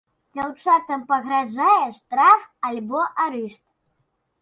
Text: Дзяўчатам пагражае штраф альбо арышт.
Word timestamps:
Дзяўчатам 0.37 1.03
пагражае 1.11 1.77
штраф 2.01 2.49
альбо 2.73 3.01
арышт. 3.29 3.63